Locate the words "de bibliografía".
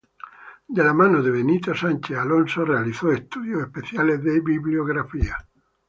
4.23-5.37